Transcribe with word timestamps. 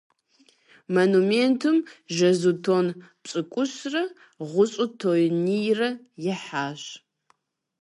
Монументым 0.95 1.77
жэзу 2.15 2.53
тонн 2.65 2.87
пщыкӏущрэ, 3.21 4.03
гъущӀу 4.49 4.87
тоннийрэ 4.99 5.89
ихьащ. 6.31 6.81